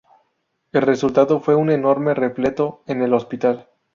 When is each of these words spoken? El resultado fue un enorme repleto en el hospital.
El 0.71 0.81
resultado 0.81 1.41
fue 1.41 1.53
un 1.53 1.69
enorme 1.69 2.15
repleto 2.15 2.81
en 2.87 3.03
el 3.03 3.13
hospital. 3.13 3.67